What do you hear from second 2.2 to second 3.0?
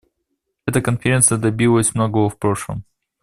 в прошлом.